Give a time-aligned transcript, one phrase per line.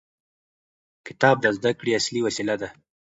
[1.07, 2.69] کتاب د زده کړې اصلي وسیله ده.